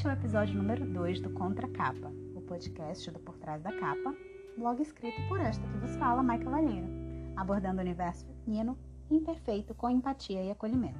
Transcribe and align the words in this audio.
Este 0.00 0.08
é 0.08 0.12
o 0.12 0.14
episódio 0.14 0.56
número 0.56 0.86
2 0.86 1.20
do 1.20 1.28
Contra 1.28 1.68
Capa, 1.68 2.10
o 2.34 2.40
podcast 2.40 3.10
do 3.10 3.18
Por 3.18 3.36
Trás 3.36 3.60
da 3.60 3.70
Capa, 3.70 4.16
blog 4.56 4.80
escrito 4.80 5.20
por 5.28 5.38
esta 5.38 5.62
que 5.68 5.76
vos 5.76 5.94
fala, 5.96 6.22
Mai 6.22 6.38
Cavalheiro, 6.38 6.88
abordando 7.36 7.80
o 7.80 7.82
universo 7.82 8.24
feminino 8.24 8.78
imperfeito 9.10 9.74
com 9.74 9.90
empatia 9.90 10.42
e 10.42 10.50
acolhimento. 10.50 10.98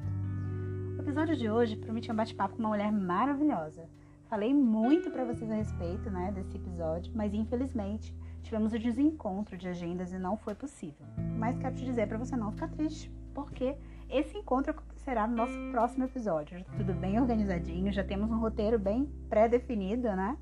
O 0.99 1.01
episódio 1.01 1.35
de 1.35 1.49
hoje 1.49 1.77
promete 1.77 2.13
um 2.13 2.15
bate-papo 2.15 2.57
com 2.57 2.61
uma 2.61 2.69
mulher 2.69 2.93
maravilhosa. 2.93 3.89
Falei 4.29 4.53
muito 4.53 5.11
para 5.11 5.25
vocês 5.25 5.51
a 5.51 5.55
respeito 5.55 6.11
né, 6.11 6.31
desse 6.33 6.59
episódio, 6.59 7.11
mas 7.17 7.33
infelizmente 7.33 8.15
tivemos 8.43 8.75
o 8.75 8.77
um 8.77 8.81
desencontro 8.81 9.57
de 9.57 9.67
agendas 9.67 10.13
e 10.13 10.19
não 10.19 10.37
foi 10.37 10.55
possível. 10.55 11.07
Mas 11.39 11.57
quero 11.57 11.75
te 11.75 11.87
dizer 11.87 12.07
para 12.07 12.19
você 12.19 12.37
não 12.37 12.53
ficar 12.53 12.69
triste, 12.69 13.11
porque 13.33 13.79
esse 14.11 14.37
encontro 14.37 14.73
acontecerá 14.73 15.27
no 15.27 15.37
nosso 15.37 15.57
próximo 15.71 16.05
episódio. 16.05 16.63
Tá 16.65 16.73
tudo 16.77 16.93
bem 16.95 17.21
organizadinho, 17.21 17.93
já 17.93 18.05
temos 18.05 18.31
um 18.31 18.39
roteiro 18.39 18.79
bem 18.79 19.07
pré-definido, 19.29 20.09
né? 20.09 20.37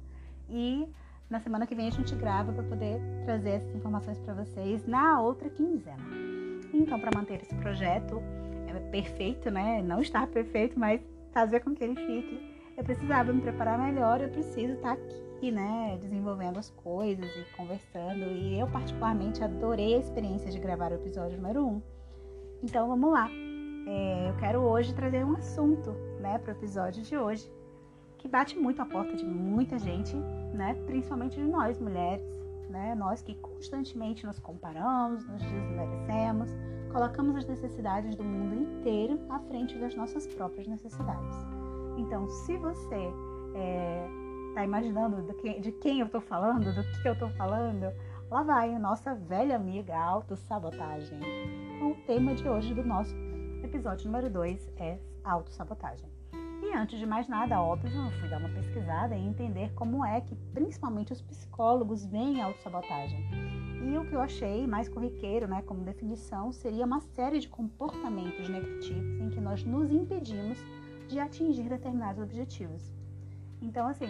E 0.48 0.88
na 1.28 1.40
semana 1.40 1.66
que 1.66 1.74
vem 1.74 1.88
a 1.88 1.90
gente 1.90 2.14
grava 2.14 2.52
para 2.52 2.62
poder 2.64 3.00
trazer 3.24 3.50
essas 3.50 3.74
informações 3.74 4.18
para 4.18 4.34
vocês 4.34 4.86
na 4.86 5.20
outra 5.20 5.50
quinzena. 5.50 6.02
Então, 6.72 6.98
para 6.98 7.10
manter 7.14 7.42
esse 7.42 7.54
projeto 7.56 8.22
é 8.66 8.78
perfeito, 8.90 9.50
né? 9.50 9.82
Não 9.82 10.00
está 10.00 10.26
perfeito, 10.26 10.78
mas 10.78 11.00
fazer 11.32 11.60
com 11.60 11.74
que 11.74 11.84
ele 11.84 11.96
fique, 11.96 12.58
eu 12.76 12.84
precisava 12.84 13.32
me 13.32 13.40
preparar 13.40 13.78
melhor, 13.78 14.20
eu 14.20 14.28
preciso 14.28 14.74
estar 14.74 14.96
tá 14.96 15.02
aqui, 15.36 15.50
né? 15.50 15.98
Desenvolvendo 16.00 16.58
as 16.58 16.70
coisas 16.70 17.26
e 17.26 17.56
conversando. 17.56 18.24
E 18.24 18.58
eu, 18.58 18.66
particularmente, 18.68 19.42
adorei 19.42 19.94
a 19.94 19.98
experiência 19.98 20.50
de 20.50 20.58
gravar 20.58 20.92
o 20.92 20.94
episódio 20.94 21.36
número 21.36 21.64
1. 21.64 21.68
Um. 21.68 21.82
Então, 22.62 22.88
vamos 22.88 23.12
lá. 23.12 23.28
É, 23.90 24.28
eu 24.28 24.36
quero 24.36 24.60
hoje 24.60 24.94
trazer 24.94 25.24
um 25.24 25.34
assunto, 25.34 25.92
né, 26.20 26.38
para 26.38 26.52
o 26.52 26.56
episódio 26.56 27.02
de 27.02 27.16
hoje, 27.16 27.50
que 28.18 28.28
bate 28.28 28.58
muito 28.58 28.82
a 28.82 28.84
porta 28.84 29.16
de 29.16 29.24
muita 29.24 29.78
gente, 29.78 30.14
né, 30.52 30.74
principalmente 30.84 31.36
de 31.36 31.46
nós 31.46 31.78
mulheres, 31.78 32.22
né, 32.68 32.94
nós 32.94 33.22
que 33.22 33.34
constantemente 33.36 34.26
nos 34.26 34.38
comparamos, 34.38 35.26
nos 35.26 35.42
desmerecemos, 35.42 36.50
colocamos 36.92 37.34
as 37.36 37.46
necessidades 37.46 38.14
do 38.14 38.22
mundo 38.22 38.56
inteiro 38.56 39.18
à 39.30 39.38
frente 39.38 39.78
das 39.78 39.94
nossas 39.94 40.26
próprias 40.26 40.66
necessidades. 40.66 41.38
Então, 41.96 42.28
se 42.28 42.58
você 42.58 42.94
está 42.94 43.58
é, 43.58 44.08
tá 44.54 44.64
imaginando 44.64 45.32
que, 45.36 45.60
de 45.60 45.72
quem 45.72 46.00
eu 46.00 46.06
estou 46.06 46.20
falando, 46.20 46.74
do 46.74 46.82
que 47.00 47.08
eu 47.08 47.14
estou 47.14 47.30
falando, 47.30 47.90
lá 48.30 48.42
vai 48.42 48.74
a 48.74 48.78
nossa 48.78 49.14
velha 49.14 49.56
amiga 49.56 49.96
autossabotagem. 49.96 51.18
Então, 51.74 51.92
o 51.92 51.96
tema 52.06 52.34
de 52.34 52.46
hoje 52.46 52.74
do 52.74 52.84
nosso 52.84 53.14
episódio 53.68 54.06
número 54.06 54.30
2 54.30 54.66
é 54.78 54.98
autossabotagem. 55.22 56.08
E 56.62 56.74
antes 56.74 56.98
de 56.98 57.04
mais 57.04 57.28
nada, 57.28 57.60
óbvio, 57.60 57.90
eu 57.90 58.10
fui 58.18 58.28
dar 58.28 58.38
uma 58.38 58.48
pesquisada 58.48 59.14
e 59.14 59.20
entender 59.20 59.70
como 59.74 60.02
é 60.02 60.22
que 60.22 60.34
principalmente 60.54 61.12
os 61.12 61.20
psicólogos 61.20 62.04
veem 62.06 62.40
a 62.40 62.46
autossabotagem. 62.46 63.22
E 63.84 63.96
o 63.96 64.06
que 64.06 64.14
eu 64.14 64.20
achei 64.20 64.66
mais 64.66 64.88
corriqueiro, 64.88 65.46
né, 65.46 65.62
como 65.62 65.84
definição, 65.84 66.50
seria 66.50 66.86
uma 66.86 67.00
série 67.00 67.38
de 67.40 67.48
comportamentos 67.48 68.48
negativos 68.48 69.20
em 69.20 69.28
que 69.28 69.40
nós 69.40 69.62
nos 69.64 69.92
impedimos 69.92 70.58
de 71.06 71.18
atingir 71.18 71.68
determinados 71.68 72.22
objetivos. 72.22 72.90
Então, 73.60 73.86
assim, 73.86 74.08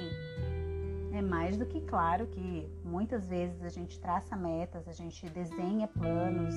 é 1.13 1.21
mais 1.21 1.57
do 1.57 1.67
que 1.67 1.81
claro 1.81 2.29
que 2.29 2.71
muitas 2.85 3.27
vezes 3.27 3.63
a 3.65 3.69
gente 3.69 3.99
traça 3.99 4.37
metas, 4.37 4.87
a 4.87 4.93
gente 4.93 5.29
desenha 5.31 5.89
planos 5.89 6.55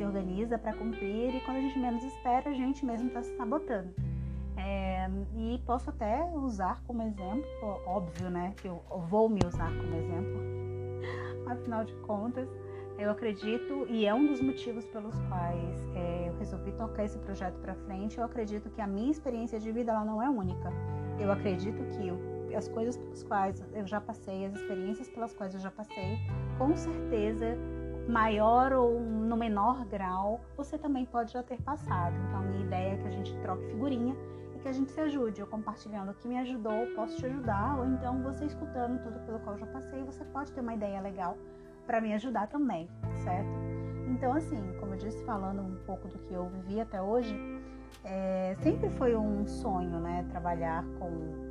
se 0.00 0.04
organiza 0.04 0.56
para 0.56 0.72
cumprir 0.72 1.34
e 1.34 1.40
quando 1.40 1.58
a 1.58 1.60
gente 1.60 1.78
menos 1.78 2.02
espera, 2.02 2.48
a 2.48 2.54
gente 2.54 2.86
mesmo 2.86 3.08
está 3.08 3.22
se 3.22 3.36
sabotando. 3.36 3.90
É, 4.56 5.06
e 5.36 5.60
posso 5.66 5.90
até 5.90 6.24
usar 6.36 6.82
como 6.86 7.02
exemplo, 7.02 7.44
óbvio, 7.84 8.30
né, 8.30 8.54
que 8.56 8.66
eu 8.66 8.82
vou 9.10 9.28
me 9.28 9.40
usar 9.46 9.68
como 9.68 9.94
exemplo, 9.94 10.40
afinal 11.52 11.84
de 11.84 11.92
contas, 11.96 12.48
eu 12.98 13.10
acredito, 13.10 13.86
e 13.90 14.06
é 14.06 14.14
um 14.14 14.26
dos 14.26 14.40
motivos 14.40 14.86
pelos 14.86 15.14
quais 15.28 15.86
é, 15.94 16.28
eu 16.28 16.38
resolvi 16.38 16.72
tocar 16.72 17.04
esse 17.04 17.18
projeto 17.18 17.58
para 17.60 17.74
frente, 17.74 18.16
eu 18.16 18.24
acredito 18.24 18.70
que 18.70 18.80
a 18.80 18.86
minha 18.86 19.10
experiência 19.10 19.60
de 19.60 19.70
vida 19.70 19.92
ela 19.92 20.04
não 20.04 20.22
é 20.22 20.30
única. 20.30 20.72
Eu 21.18 21.30
acredito 21.30 21.84
que 21.94 22.54
as 22.54 22.68
coisas 22.68 22.96
pelas 22.96 23.22
quais 23.22 23.64
eu 23.74 23.86
já 23.86 24.00
passei, 24.00 24.46
as 24.46 24.54
experiências 24.54 25.10
pelas 25.10 25.34
quais 25.34 25.52
eu 25.52 25.60
já 25.60 25.70
passei, 25.70 26.18
com 26.56 26.74
certeza, 26.74 27.58
maior 28.08 28.72
ou 28.72 29.00
no 29.00 29.36
menor 29.36 29.84
grau, 29.84 30.40
você 30.56 30.78
também 30.78 31.04
pode 31.04 31.32
já 31.32 31.42
ter 31.42 31.60
passado. 31.62 32.14
Então, 32.28 32.40
a 32.40 32.42
minha 32.42 32.64
ideia 32.64 32.94
é 32.94 32.96
que 32.96 33.08
a 33.08 33.10
gente 33.10 33.36
troque 33.38 33.66
figurinha 33.66 34.16
e 34.54 34.58
que 34.58 34.68
a 34.68 34.72
gente 34.72 34.90
se 34.90 35.00
ajude. 35.00 35.40
Eu 35.40 35.46
compartilhando 35.46 36.10
o 36.10 36.14
que 36.14 36.28
me 36.28 36.38
ajudou, 36.38 36.86
posso 36.94 37.16
te 37.16 37.26
ajudar, 37.26 37.78
ou 37.78 37.86
então 37.86 38.22
você 38.22 38.44
escutando 38.44 39.02
tudo 39.02 39.18
pelo 39.26 39.38
qual 39.40 39.56
eu 39.56 39.60
já 39.60 39.66
passei, 39.66 40.02
você 40.02 40.24
pode 40.24 40.52
ter 40.52 40.60
uma 40.60 40.74
ideia 40.74 41.00
legal 41.00 41.36
para 41.86 42.00
me 42.00 42.12
ajudar 42.14 42.46
também, 42.48 42.88
certo? 43.24 43.48
Então, 44.08 44.32
assim, 44.32 44.60
como 44.78 44.94
eu 44.94 44.98
disse, 44.98 45.24
falando 45.24 45.62
um 45.62 45.76
pouco 45.86 46.08
do 46.08 46.18
que 46.18 46.34
eu 46.34 46.48
vivi 46.48 46.80
até 46.80 47.00
hoje, 47.00 47.34
é, 48.04 48.56
sempre 48.60 48.88
foi 48.90 49.16
um 49.16 49.46
sonho, 49.46 49.98
né, 50.00 50.26
trabalhar 50.30 50.84
com 50.98 51.50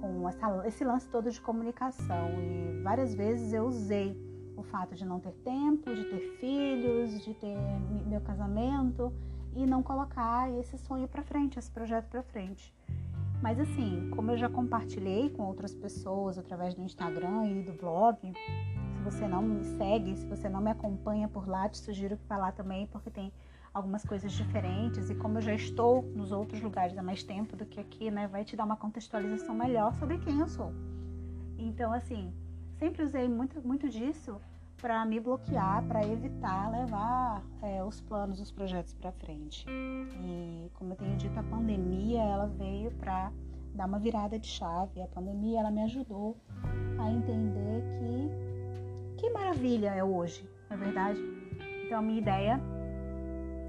com 0.00 0.26
essa, 0.28 0.66
esse 0.66 0.82
lance 0.82 1.06
todo 1.08 1.30
de 1.30 1.40
comunicação 1.40 2.30
e 2.40 2.80
várias 2.82 3.14
vezes 3.14 3.52
eu 3.52 3.66
usei 3.66 4.16
o 4.60 4.62
fato 4.64 4.94
de 4.94 5.04
não 5.04 5.18
ter 5.18 5.32
tempo, 5.44 5.94
de 5.94 6.04
ter 6.04 6.36
filhos, 6.38 7.24
de 7.24 7.34
ter 7.34 7.56
meu 8.06 8.20
casamento 8.20 9.12
e 9.54 9.66
não 9.66 9.82
colocar 9.82 10.50
esse 10.58 10.78
sonho 10.78 11.08
para 11.08 11.22
frente, 11.22 11.58
esse 11.58 11.70
projeto 11.70 12.08
para 12.08 12.22
frente. 12.22 12.72
Mas 13.42 13.58
assim, 13.58 14.10
como 14.14 14.30
eu 14.30 14.36
já 14.36 14.48
compartilhei 14.48 15.30
com 15.30 15.44
outras 15.44 15.74
pessoas 15.74 16.38
através 16.38 16.74
do 16.74 16.82
Instagram 16.82 17.46
e 17.46 17.62
do 17.62 17.72
blog, 17.72 18.18
se 18.20 19.02
você 19.02 19.26
não 19.26 19.42
me 19.42 19.64
segue, 19.64 20.16
se 20.16 20.26
você 20.26 20.48
não 20.48 20.60
me 20.60 20.70
acompanha 20.70 21.26
por 21.26 21.48
lá, 21.48 21.68
te 21.68 21.78
sugiro 21.78 22.16
que 22.16 22.26
vá 22.28 22.36
lá 22.36 22.52
também, 22.52 22.86
porque 22.86 23.10
tem 23.10 23.32
algumas 23.72 24.04
coisas 24.04 24.30
diferentes 24.32 25.08
e 25.08 25.14
como 25.14 25.38
eu 25.38 25.42
já 25.42 25.54
estou 25.54 26.02
nos 26.14 26.32
outros 26.32 26.60
lugares 26.60 26.98
há 26.98 27.02
mais 27.02 27.22
tempo 27.22 27.56
do 27.56 27.64
que 27.64 27.80
aqui, 27.80 28.10
né, 28.10 28.28
vai 28.28 28.44
te 28.44 28.56
dar 28.56 28.64
uma 28.64 28.76
contextualização 28.76 29.54
melhor 29.54 29.94
sobre 29.94 30.18
quem 30.18 30.38
eu 30.38 30.48
sou. 30.48 30.72
Então, 31.56 31.92
assim, 31.92 32.32
sempre 32.80 33.04
usei 33.04 33.28
muito, 33.28 33.60
muito 33.60 33.88
disso 33.90 34.40
para 34.80 35.04
me 35.04 35.20
bloquear, 35.20 35.84
para 35.86 36.02
evitar 36.02 36.72
levar 36.72 37.44
é, 37.62 37.84
os 37.84 38.00
planos, 38.00 38.40
os 38.40 38.50
projetos 38.50 38.94
para 38.94 39.12
frente. 39.12 39.66
E 39.68 40.70
como 40.74 40.94
eu 40.94 40.96
tenho 40.96 41.14
dito, 41.16 41.38
a 41.38 41.42
pandemia 41.42 42.22
ela 42.22 42.46
veio 42.46 42.90
para 42.92 43.30
dar 43.74 43.86
uma 43.86 43.98
virada 43.98 44.38
de 44.38 44.46
chave. 44.46 45.02
A 45.02 45.06
pandemia 45.06 45.60
ela 45.60 45.70
me 45.70 45.82
ajudou 45.82 46.38
a 46.98 47.10
entender 47.10 47.82
que 47.98 48.50
que 49.20 49.28
maravilha 49.28 49.90
é 49.94 50.02
hoje, 50.02 50.48
na 50.70 50.76
é 50.76 50.78
verdade. 50.78 51.20
Então 51.84 51.98
a 51.98 52.02
minha 52.02 52.18
ideia 52.18 52.58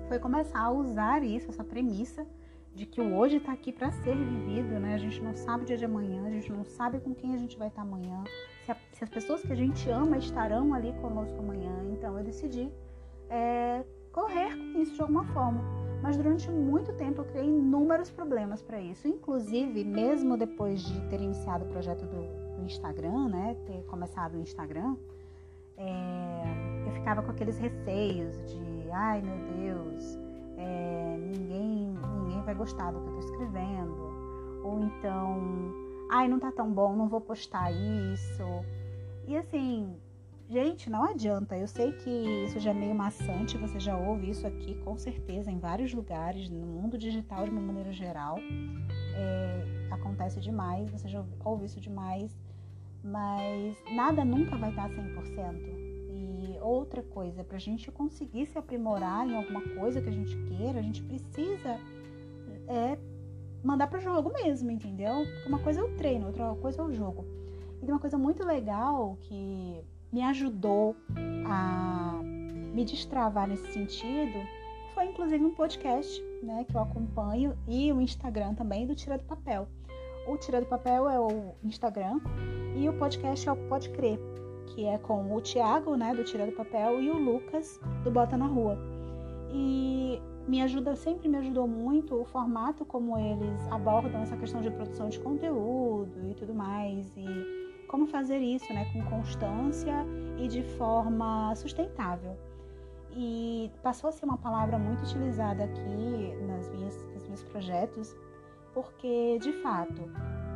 foi 0.08 0.18
começar 0.18 0.62
a 0.62 0.72
usar 0.72 1.22
isso, 1.22 1.50
essa 1.50 1.64
premissa 1.64 2.26
de 2.74 2.86
que 2.86 3.02
o 3.02 3.18
hoje 3.18 3.36
está 3.36 3.52
aqui 3.52 3.74
para 3.74 3.92
ser 3.92 4.16
vivido, 4.16 4.80
né? 4.80 4.94
A 4.94 4.98
gente 4.98 5.22
não 5.22 5.36
sabe 5.36 5.64
o 5.64 5.66
dia 5.66 5.76
de 5.76 5.84
amanhã, 5.84 6.26
a 6.26 6.32
gente 6.32 6.50
não 6.54 6.64
sabe 6.64 7.02
com 7.02 7.14
quem 7.14 7.36
a 7.36 7.38
gente 7.38 7.58
vai 7.58 7.68
estar 7.68 7.82
tá 7.82 7.88
amanhã, 7.88 8.24
se, 8.66 8.72
a, 8.72 8.76
se, 8.94 9.04
as 9.04 9.10
pessoas 9.10 9.42
que 9.42 9.52
a 9.52 9.56
gente 9.56 9.90
ama 9.90 10.18
estarão 10.18 10.74
ali 10.74 10.94
conosco 11.02 11.38
amanhã. 11.40 11.72
Então 11.92 12.18
eu 12.18 12.24
decidi 12.24 12.72
é, 13.30 13.84
correr 14.12 14.56
com 14.56 14.82
isso 14.82 14.96
de 14.96 15.02
alguma 15.02 15.24
forma. 15.26 15.62
Mas 16.02 16.18
durante 16.18 16.50
muito 16.50 16.92
tempo 16.94 17.22
eu 17.22 17.26
criei 17.26 17.46
inúmeros 17.46 18.10
problemas 18.10 18.62
para 18.62 18.82
isso. 18.82 19.08
Inclusive, 19.08 19.84
mesmo 19.84 20.36
depois 20.36 20.82
de 20.82 21.00
ter 21.10 21.22
iniciado 21.22 21.66
o 21.66 21.68
projeto 21.68 22.06
do, 22.06 22.58
do 22.58 22.66
Instagram, 22.66 23.28
né? 23.30 23.56
Ter 23.68 23.84
começado 23.84 24.36
o 24.36 24.40
Instagram, 24.40 24.96
é, 25.78 26.88
eu 26.88 26.92
ficava 26.94 27.22
com 27.22 27.32
aqueles 27.32 27.58
receios 27.58 28.36
de 28.52 28.92
ai 28.92 29.22
meu 29.22 29.38
Deus, 29.56 30.20
é, 30.58 31.18
ninguém, 31.18 31.96
ninguém 32.24 32.42
vai 32.44 32.54
gostar 32.54 32.92
do 32.92 33.00
que 33.00 33.08
eu 33.08 33.20
estou 33.20 33.32
escrevendo. 33.32 34.62
Ou 34.64 34.80
então, 34.84 35.81
ai, 36.12 36.28
não 36.28 36.40
tá 36.40 36.52
tão 36.52 36.72
bom, 36.72 36.96
não 36.96 37.08
vou 37.08 37.22
postar 37.22 37.72
isso. 37.72 38.44
E 39.28 39.36
assim, 39.36 39.96
gente, 40.48 40.90
não 40.90 41.04
adianta. 41.04 41.58
Eu 41.58 41.68
sei 41.68 41.94
que 41.94 42.10
isso 42.46 42.60
já 42.60 42.72
é 42.72 42.74
meio 42.74 42.94
maçante, 42.94 43.58
você 43.58 43.80
já 43.80 43.98
ouve 43.98 44.30
isso 44.30 44.46
aqui 44.46 44.76
com 44.84 44.98
certeza 44.98 45.50
em 45.50 45.58
vários 45.58 45.94
lugares, 45.94 46.50
no 46.50 46.66
mundo 46.66 46.98
digital 46.98 47.46
de 47.46 47.52
uma 47.52 47.62
maneira 47.62 47.92
geral. 47.92 48.38
É, 49.16 49.88
acontece 49.92 50.40
demais, 50.40 50.92
você 50.92 51.08
já 51.08 51.24
ouve 51.44 51.66
isso 51.66 51.80
demais, 51.80 52.38
mas 53.04 53.76
nada 53.96 54.24
nunca 54.26 54.58
vai 54.58 54.70
estar 54.70 54.90
100% 54.90 55.82
outra 56.62 57.02
coisa, 57.02 57.44
para 57.44 57.58
a 57.58 57.60
gente 57.60 57.92
conseguir 57.92 58.46
se 58.46 58.58
aprimorar 58.58 59.28
em 59.28 59.36
alguma 59.36 59.62
coisa 59.62 60.02
que 60.02 60.10
a 60.10 60.12
gente 60.12 60.36
queira, 60.44 60.80
a 60.80 60.82
gente 60.82 61.04
precisa 61.04 61.80
é, 62.68 62.98
mandar 63.64 63.88
para 63.88 64.00
o 64.00 64.02
jogo 64.02 64.32
mesmo, 64.32 64.72
entendeu? 64.72 65.26
Uma 65.46 65.60
coisa 65.60 65.82
é 65.82 65.84
o 65.84 65.96
treino, 65.96 66.28
outra 66.28 66.54
coisa 66.56 66.82
é 66.82 66.86
o 66.86 66.92
jogo. 66.92 67.26
E 67.82 67.86
uma 67.86 68.00
coisa 68.00 68.18
muito 68.18 68.46
legal 68.46 69.18
que 69.22 69.84
me 70.12 70.22
ajudou 70.24 70.96
a 71.46 72.20
me 72.24 72.86
destravar 72.86 73.48
nesse 73.48 73.72
sentido 73.72 74.40
foi 74.94 75.06
inclusive 75.06 75.44
um 75.44 75.54
podcast, 75.54 76.22
né, 76.44 76.66
que 76.70 76.76
eu 76.76 76.82
acompanho 76.82 77.58
e 77.68 77.92
o 77.92 78.02
Instagram 78.02 78.54
também 78.54 78.86
do 78.86 78.94
Tira 78.94 79.18
do 79.18 79.24
Papel. 79.24 79.68
O 80.28 80.38
Tira 80.38 80.60
do 80.60 80.68
Papel 80.68 81.10
é 81.10 81.20
o 81.20 81.56
Instagram 81.64 82.20
e 82.76 82.88
o 82.88 82.94
podcast 82.94 83.48
é 83.48 83.52
o 83.52 83.56
Pode 83.68 83.90
Crer, 83.90 84.20
que 84.68 84.86
é 84.86 84.98
com 84.98 85.34
o 85.34 85.42
Thiago, 85.42 85.96
né, 85.96 86.14
do 86.14 86.24
Tira 86.24 86.46
do 86.46 86.52
Papel, 86.52 87.02
e 87.02 87.10
o 87.10 87.18
Lucas, 87.18 87.80
do 88.04 88.12
Bota 88.12 88.38
na 88.38 88.46
Rua. 88.46 88.78
E 89.52 90.22
me 90.48 90.62
ajuda, 90.62 90.96
sempre 90.96 91.28
me 91.28 91.38
ajudou 91.38 91.68
muito 91.68 92.16
o 92.16 92.26
formato 92.26 92.84
como 92.86 93.18
eles 93.18 93.68
abordam 93.70 94.22
essa 94.22 94.36
questão 94.36 94.62
de 94.62 94.72
produção 94.72 95.10
de 95.10 95.20
conteúdo 95.20 96.28
e 96.30 96.34
tudo 96.34 96.54
mais. 96.54 97.12
E 97.16 97.26
como 97.88 98.08
fazer 98.08 98.38
isso, 98.38 98.74
né, 98.74 98.86
com 98.94 99.04
constância 99.04 100.06
e 100.38 100.48
de 100.48 100.64
forma 100.64 101.54
sustentável. 101.56 102.38
E 103.14 103.70
passou 103.84 104.08
a 104.08 104.12
ser 104.14 104.24
uma 104.24 104.38
palavra 104.38 104.80
muito 104.80 105.04
utilizada 105.04 105.66
aqui 105.66 106.34
nas 106.48 106.70
minhas, 106.70 107.06
nos 107.14 107.28
meus 107.28 107.44
projetos, 107.44 108.16
porque 108.74 109.38
de 109.40 109.52
fato, 109.62 110.10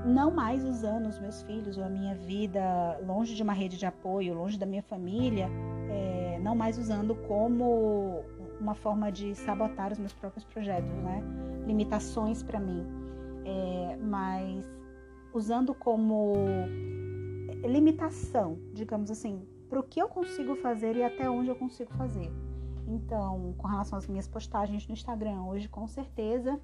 não 0.05 0.31
mais 0.31 0.63
usando 0.63 1.07
os 1.07 1.19
meus 1.19 1.41
filhos 1.41 1.77
ou 1.77 1.83
a 1.83 1.89
minha 1.89 2.15
vida 2.15 2.97
longe 3.05 3.35
de 3.35 3.43
uma 3.43 3.51
rede 3.51 3.77
de 3.77 3.85
apoio, 3.85 4.33
longe 4.33 4.57
da 4.57 4.65
minha 4.65 4.83
família, 4.83 5.49
é, 5.89 6.39
não 6.41 6.55
mais 6.55 6.77
usando 6.77 7.15
como 7.27 8.23
uma 8.59 8.73
forma 8.73 9.11
de 9.11 9.35
sabotar 9.35 9.91
os 9.91 9.99
meus 9.99 10.13
próprios 10.13 10.43
projetos, 10.45 10.91
né? 10.91 11.21
Limitações 11.65 12.43
para 12.43 12.59
mim, 12.59 12.85
é, 13.43 13.97
mas 13.97 14.65
usando 15.33 15.73
como 15.73 16.33
limitação, 17.63 18.57
digamos 18.73 19.11
assim, 19.11 19.41
para 19.69 19.79
o 19.79 19.83
que 19.83 19.99
eu 19.99 20.07
consigo 20.07 20.55
fazer 20.55 20.95
e 20.95 21.03
até 21.03 21.29
onde 21.29 21.49
eu 21.49 21.55
consigo 21.55 21.91
fazer. 21.93 22.31
Então, 22.87 23.53
com 23.57 23.67
relação 23.67 23.97
às 23.97 24.07
minhas 24.07 24.27
postagens 24.27 24.87
no 24.87 24.93
Instagram, 24.93 25.43
hoje 25.43 25.67
com 25.67 25.87
certeza 25.87 26.59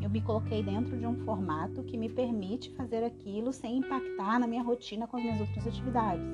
eu 0.00 0.10
me 0.10 0.20
coloquei 0.20 0.62
dentro 0.62 0.98
de 0.98 1.06
um 1.06 1.24
formato 1.24 1.82
que 1.84 1.96
me 1.96 2.08
permite 2.08 2.70
fazer 2.70 3.04
aquilo 3.04 3.52
sem 3.52 3.78
impactar 3.78 4.38
na 4.38 4.46
minha 4.46 4.62
rotina 4.62 5.06
com 5.06 5.16
as 5.16 5.22
minhas 5.22 5.40
outras 5.40 5.66
atividades. 5.66 6.26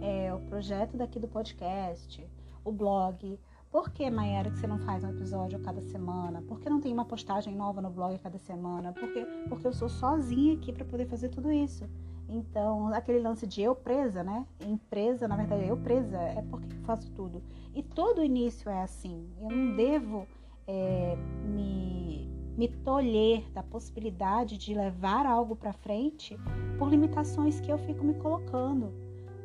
É, 0.00 0.32
o 0.32 0.40
projeto 0.40 0.96
daqui 0.96 1.18
do 1.18 1.28
podcast, 1.28 2.26
o 2.64 2.72
blog. 2.72 3.38
Por 3.72 3.88
que, 3.88 4.10
Mayara, 4.10 4.50
que 4.50 4.58
você 4.58 4.66
não 4.66 4.78
faz 4.80 5.02
um 5.02 5.08
episódio 5.08 5.58
cada 5.60 5.80
semana? 5.80 6.42
Por 6.42 6.60
que 6.60 6.68
não 6.68 6.78
tem 6.78 6.92
uma 6.92 7.06
postagem 7.06 7.56
nova 7.56 7.80
no 7.80 7.88
blog 7.88 8.18
cada 8.18 8.36
semana? 8.36 8.92
Porque, 8.92 9.24
porque 9.48 9.66
eu 9.66 9.72
sou 9.72 9.88
sozinha 9.88 10.52
aqui 10.52 10.70
para 10.70 10.84
poder 10.84 11.06
fazer 11.06 11.30
tudo 11.30 11.50
isso. 11.50 11.88
Então, 12.28 12.88
aquele 12.88 13.18
lance 13.18 13.46
de 13.46 13.62
eu 13.62 13.74
presa, 13.74 14.22
né? 14.22 14.46
Empresa, 14.60 15.26
na 15.26 15.36
verdade, 15.36 15.66
eu 15.66 15.78
presa 15.78 16.18
é 16.18 16.42
porque 16.42 16.68
faço 16.84 17.10
tudo. 17.12 17.42
E 17.74 17.82
todo 17.82 18.22
início 18.22 18.70
é 18.70 18.82
assim. 18.82 19.26
Eu 19.40 19.48
não 19.48 19.74
devo 19.74 20.26
é, 20.66 21.16
me, 21.42 22.30
me 22.54 22.68
tolher 22.68 23.50
da 23.52 23.62
possibilidade 23.62 24.58
de 24.58 24.74
levar 24.74 25.24
algo 25.24 25.56
para 25.56 25.72
frente 25.72 26.36
por 26.78 26.90
limitações 26.90 27.58
que 27.58 27.72
eu 27.72 27.78
fico 27.78 28.04
me 28.04 28.12
colocando, 28.14 28.92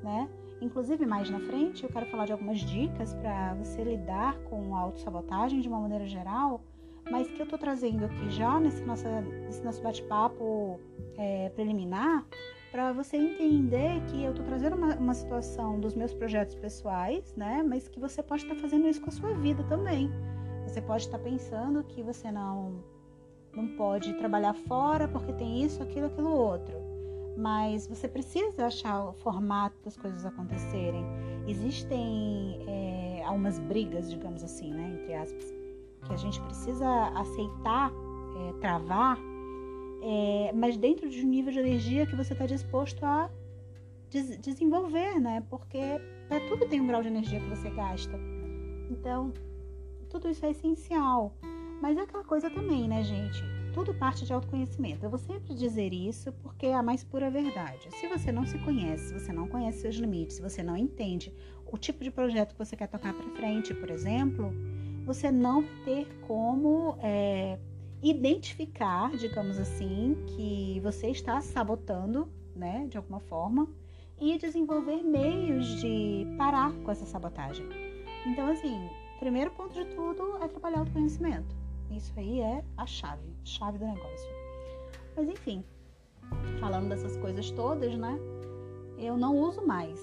né? 0.03 0.29
Inclusive, 0.61 1.05
mais 1.05 1.29
na 1.29 1.39
frente, 1.39 1.83
eu 1.83 1.89
quero 1.89 2.05
falar 2.07 2.25
de 2.25 2.31
algumas 2.31 2.59
dicas 2.59 3.13
para 3.15 3.53
você 3.55 3.83
lidar 3.83 4.37
com 4.49 4.75
a 4.75 4.79
autossabotagem 4.79 5.61
de 5.61 5.67
uma 5.67 5.79
maneira 5.79 6.07
geral, 6.07 6.61
mas 7.09 7.27
que 7.29 7.39
eu 7.39 7.43
estou 7.43 7.59
trazendo 7.59 8.05
aqui 8.05 8.29
já 8.29 8.59
nesse, 8.59 8.81
nossa, 8.83 9.21
nesse 9.21 9.63
nosso 9.63 9.81
bate-papo 9.81 10.79
é, 11.17 11.49
preliminar 11.49 12.25
para 12.71 12.91
você 12.91 13.17
entender 13.17 14.01
que 14.07 14.23
eu 14.23 14.31
estou 14.31 14.45
trazendo 14.45 14.75
uma, 14.75 14.95
uma, 14.95 15.13
situação 15.13 15.79
dos 15.79 15.95
meus 15.95 16.13
projetos 16.13 16.53
pessoais, 16.55 17.33
né? 17.35 17.63
Mas 17.63 17.87
que 17.87 17.99
você 17.99 18.21
pode 18.21 18.43
estar 18.43 18.55
tá 18.55 18.61
fazendo 18.61 18.87
isso 18.87 19.01
com 19.01 19.09
a 19.09 19.13
sua 19.13 19.33
vida 19.35 19.63
também. 19.63 20.11
Você 20.65 20.81
pode 20.81 21.03
estar 21.03 21.17
tá 21.17 21.23
pensando 21.23 21.83
que 21.83 22.03
você 22.03 22.31
não 22.31 22.83
não 23.53 23.67
pode 23.75 24.13
trabalhar 24.15 24.53
fora 24.53 25.07
porque 25.07 25.33
tem 25.33 25.63
isso, 25.63 25.81
aquilo, 25.81 26.07
aquilo 26.07 26.29
outro. 26.29 26.86
Mas 27.37 27.85
você 27.85 28.07
precisa 28.07 28.65
achar 28.65 29.05
o 29.05 29.13
formato 29.13 29.77
das 29.85 29.95
coisas 29.95 30.25
acontecerem. 30.25 31.05
Existem 31.47 32.65
é, 32.67 33.23
algumas 33.23 33.59
brigas, 33.59 34.09
digamos 34.09 34.43
assim, 34.43 34.73
né? 34.73 34.99
Entre 34.99 35.13
aspas, 35.13 35.53
que 36.05 36.13
a 36.13 36.17
gente 36.17 36.41
precisa 36.41 36.87
aceitar, 37.15 37.91
é, 37.91 38.53
travar 38.59 39.17
é, 40.01 40.51
mas 40.53 40.77
dentro 40.77 41.09
de 41.09 41.25
um 41.25 41.27
nível 41.27 41.51
de 41.51 41.59
energia 41.59 42.05
que 42.05 42.15
você 42.15 42.33
está 42.33 42.45
disposto 42.45 43.03
a 43.03 43.29
des 44.09 44.37
desenvolver, 44.39 45.19
né? 45.19 45.43
Porque 45.49 45.77
é, 45.77 46.39
tudo 46.47 46.67
tem 46.67 46.79
um 46.79 46.87
grau 46.87 47.01
de 47.01 47.07
energia 47.07 47.39
que 47.39 47.49
você 47.49 47.69
gasta. 47.69 48.17
Então, 48.89 49.33
tudo 50.09 50.29
isso 50.29 50.45
é 50.45 50.51
essencial. 50.51 51.33
Mas 51.81 51.97
é 51.97 52.01
aquela 52.01 52.23
coisa 52.23 52.49
também, 52.49 52.87
né, 52.87 53.03
gente? 53.03 53.43
Tudo 53.77 53.93
parte 53.93 54.25
de 54.25 54.33
autoconhecimento. 54.33 55.05
Eu 55.05 55.09
vou 55.11 55.19
sempre 55.19 55.53
dizer 55.53 55.93
isso 55.93 56.31
porque 56.41 56.65
é 56.65 56.73
a 56.73 56.81
mais 56.81 57.03
pura 57.03 57.29
verdade. 57.29 57.87
Se 57.91 58.07
você 58.07 58.31
não 58.31 58.43
se 58.43 58.57
conhece, 58.57 59.09
se 59.09 59.13
você 59.13 59.31
não 59.31 59.47
conhece 59.47 59.81
seus 59.81 59.97
limites, 59.97 60.37
se 60.37 60.41
você 60.41 60.63
não 60.63 60.75
entende 60.75 61.31
o 61.63 61.77
tipo 61.77 62.03
de 62.03 62.09
projeto 62.09 62.53
que 62.53 62.57
você 62.57 62.75
quer 62.75 62.87
tocar 62.87 63.13
para 63.13 63.29
frente, 63.35 63.75
por 63.75 63.91
exemplo, 63.91 64.51
você 65.05 65.29
não 65.29 65.61
vai 65.61 65.75
ter 65.85 66.07
como 66.25 66.97
é, 67.03 67.59
identificar, 68.01 69.15
digamos 69.15 69.59
assim, 69.59 70.17
que 70.25 70.79
você 70.79 71.09
está 71.11 71.39
sabotando, 71.39 72.27
né, 72.55 72.87
de 72.89 72.97
alguma 72.97 73.19
forma, 73.19 73.69
e 74.19 74.39
desenvolver 74.39 75.03
meios 75.03 75.79
de 75.79 76.25
parar 76.35 76.73
com 76.83 76.89
essa 76.89 77.05
sabotagem. 77.05 77.67
Então, 78.25 78.47
assim, 78.47 78.89
primeiro 79.19 79.51
ponto 79.51 79.75
de 79.75 79.85
tudo 79.93 80.37
é 80.41 80.47
trabalhar 80.47 80.81
o 80.81 80.91
conhecimento. 80.91 81.66
Isso 81.91 82.13
aí 82.17 82.41
é 82.41 82.63
a 82.75 82.85
chave, 82.85 83.27
chave 83.43 83.77
do 83.77 83.85
negócio. 83.85 84.29
Mas 85.15 85.27
enfim, 85.29 85.63
falando 86.59 86.89
dessas 86.89 87.17
coisas 87.17 87.49
todas, 87.51 87.97
né? 87.97 88.19
Eu 88.97 89.17
não 89.17 89.37
uso 89.37 89.65
mais, 89.65 89.99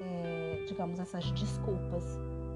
é, 0.00 0.64
digamos, 0.66 0.98
essas 0.98 1.30
desculpas 1.32 2.04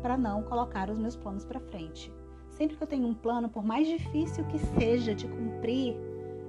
para 0.00 0.16
não 0.16 0.42
colocar 0.42 0.90
os 0.90 0.98
meus 0.98 1.16
planos 1.16 1.44
para 1.44 1.60
frente. 1.60 2.12
Sempre 2.50 2.76
que 2.76 2.82
eu 2.82 2.86
tenho 2.86 3.06
um 3.06 3.14
plano, 3.14 3.48
por 3.48 3.64
mais 3.64 3.88
difícil 3.88 4.44
que 4.44 4.58
seja 4.58 5.14
de 5.14 5.26
cumprir 5.26 5.96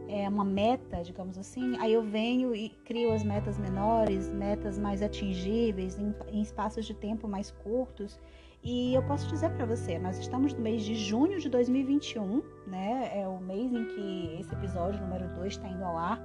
é, 0.08 0.30
uma 0.30 0.46
meta, 0.46 1.02
digamos 1.02 1.38
assim, 1.38 1.76
aí 1.78 1.94
eu 1.94 2.04
venho 2.04 2.56
e 2.56 2.70
crio 2.86 3.12
as 3.12 3.24
metas 3.24 3.58
menores, 3.58 4.30
metas 4.30 4.78
mais 4.78 5.02
atingíveis, 5.02 5.98
em, 5.98 6.14
em 6.32 6.42
espaços 6.42 6.86
de 6.86 6.94
tempo 6.94 7.28
mais 7.28 7.52
curtos. 7.52 8.20
E 8.66 8.96
eu 8.96 9.04
posso 9.04 9.28
dizer 9.30 9.52
para 9.52 9.66
você, 9.66 10.00
nós 10.00 10.18
estamos 10.18 10.54
no 10.54 10.60
mês 10.60 10.84
de 10.84 10.96
junho 10.96 11.40
de 11.40 11.48
2021, 11.48 12.42
né? 12.66 13.12
É 13.14 13.28
o 13.28 13.40
mês 13.40 13.72
em 13.72 13.86
que 13.86 14.38
esse 14.40 14.52
episódio 14.54 15.00
número 15.00 15.34
2 15.36 15.54
está 15.54 15.70
indo 15.70 15.84
ao 15.84 15.96
ar. 15.96 16.20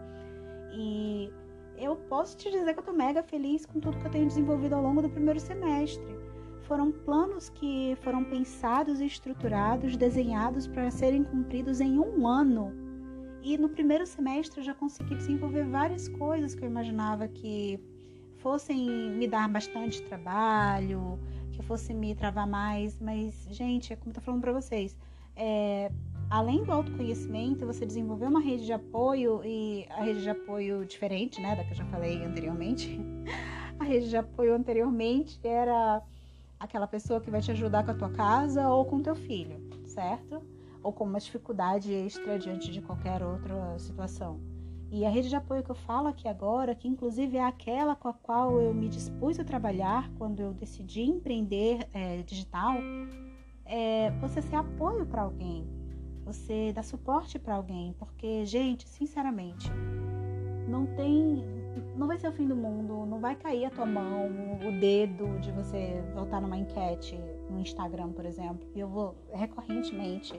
E 0.73 1.31
eu 1.77 1.95
posso 1.95 2.37
te 2.39 2.51
dizer 2.51 2.73
que 2.73 2.81
eu 2.81 2.85
tô 2.85 2.93
mega 2.93 3.23
feliz 3.23 3.67
com 3.67 3.79
tudo 3.79 3.99
que 3.99 4.07
eu 4.07 4.11
tenho 4.11 4.27
desenvolvido 4.27 4.75
ao 4.75 4.83
longo 4.83 5.03
do 5.03 5.11
primeiro 5.11 5.39
semestre 5.39 6.19
foram 6.71 6.93
planos 6.93 7.49
que 7.49 7.97
foram 8.01 8.23
pensados 8.23 9.01
e 9.01 9.07
estruturados, 9.07 9.97
desenhados 9.97 10.69
para 10.69 10.89
serem 10.89 11.25
cumpridos 11.25 11.81
em 11.81 11.99
um 11.99 12.29
ano. 12.29 12.73
E 13.43 13.59
no 13.59 13.69
primeiro 13.69 14.07
semestre 14.07 14.61
eu 14.61 14.65
já 14.65 14.73
consegui 14.73 15.17
desenvolver 15.17 15.65
várias 15.65 16.07
coisas 16.07 16.55
que 16.55 16.65
eu 16.65 16.69
imaginava 16.71 17.27
que 17.27 17.81
fossem 18.37 18.89
me 18.89 19.27
dar 19.27 19.49
bastante 19.49 20.01
trabalho, 20.03 21.19
que 21.61 21.67
fossem 21.67 21.95
me 21.95 22.15
travar 22.15 22.47
mais. 22.47 22.99
Mas, 23.01 23.47
gente, 23.51 23.93
é 23.93 23.97
como 23.97 24.11
eu 24.11 24.15
tô 24.15 24.21
falando 24.21 24.41
para 24.41 24.53
vocês, 24.53 24.97
é, 25.37 25.91
além 26.29 26.65
do 26.65 26.73
autoconhecimento, 26.73 27.67
você 27.67 27.87
desenvolver 27.87 28.27
uma 28.27 28.41
rede 28.41 28.67
de 28.67 28.73
apoio 28.73 29.43
e 29.45 29.87
a 29.91 30.03
rede 30.03 30.23
de 30.23 30.31
apoio 30.31 30.85
diferente, 30.85 31.41
né, 31.41 31.55
da 31.55 31.65
que 31.65 31.71
eu 31.71 31.77
já 31.77 31.85
falei 31.87 32.25
anteriormente. 32.25 32.99
A 33.79 33.85
rede 33.85 34.11
de 34.11 34.17
apoio 34.19 34.55
anteriormente 34.55 35.41
era 35.43 36.03
aquela 36.59 36.87
pessoa 36.87 37.19
que 37.19 37.31
vai 37.31 37.41
te 37.41 37.51
ajudar 37.51 37.83
com 37.83 37.93
a 37.93 37.95
tua 37.95 38.11
casa 38.11 38.69
ou 38.69 38.85
com 38.85 39.01
teu 39.01 39.15
filho, 39.15 39.59
certo? 39.87 40.43
Ou 40.83 40.93
com 40.93 41.05
uma 41.05 41.19
dificuldade 41.19 41.91
extra 41.91 42.39
diante 42.39 42.71
de 42.71 42.83
qualquer 42.83 43.23
outra 43.23 43.79
situação. 43.79 44.39
E 44.91 45.07
a 45.07 45.11
rede 45.11 45.29
de 45.29 45.37
apoio 45.37 45.63
que 45.63 45.71
eu 45.71 45.75
falo 45.75 46.09
aqui 46.09 46.27
agora, 46.27 46.75
que 46.75 46.89
inclusive 46.89 47.37
é 47.37 47.45
aquela 47.45 47.95
com 47.95 48.09
a 48.09 48.13
qual 48.13 48.61
eu 48.61 48.75
me 48.75 48.89
dispus 48.89 49.39
a 49.39 49.45
trabalhar 49.45 50.11
quando 50.19 50.41
eu 50.41 50.53
decidi 50.53 51.03
empreender 51.03 51.87
é, 51.95 52.23
digital, 52.23 52.75
é 53.65 54.11
você 54.21 54.43
ser 54.43 54.57
apoio 54.57 55.07
para 55.07 55.23
alguém, 55.23 55.65
você 56.25 56.73
dar 56.73 56.83
suporte 56.83 57.39
para 57.39 57.55
alguém, 57.55 57.95
porque, 58.01 58.45
gente, 58.45 58.89
sinceramente, 58.89 59.71
não 60.69 60.87
tem 60.87 61.45
não 61.97 62.07
vai 62.07 62.19
ser 62.19 62.29
o 62.29 62.33
fim 62.33 62.47
do 62.47 62.57
mundo, 62.57 63.07
não 63.07 63.21
vai 63.21 63.37
cair 63.37 63.67
a 63.67 63.71
tua 63.71 63.87
mão, 63.87 64.27
o 64.67 64.81
dedo 64.81 65.39
de 65.41 65.53
você 65.53 66.03
voltar 66.15 66.41
numa 66.41 66.57
enquete 66.57 67.19
no 67.49 67.61
Instagram, 67.61 68.13
por 68.13 68.25
exemplo. 68.25 68.67
Eu 68.75 68.89
vou 68.89 69.15
recorrentemente 69.33 70.35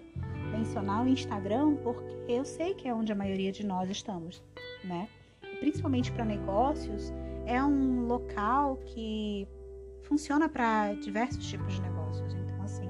mencionar 0.51 1.03
o 1.03 1.08
Instagram 1.08 1.75
porque 1.77 2.31
eu 2.31 2.46
sei 2.46 2.74
que 2.74 2.88
é 2.88 2.93
onde 2.93 3.12
a 3.12 3.15
maioria 3.15 3.51
de 3.51 3.65
nós 3.65 3.89
estamos, 3.89 4.43
né? 4.84 5.08
Principalmente 5.60 6.12
para 6.12 6.25
negócios, 6.25 7.13
é 7.46 7.63
um 7.63 8.05
local 8.05 8.77
que 8.86 9.48
funciona 10.03 10.50
para 10.50 10.93
diversos 10.96 11.46
tipos 11.48 11.74
de 11.74 11.81
negócios. 11.81 12.34
Então, 12.34 12.63
assim, 12.63 12.89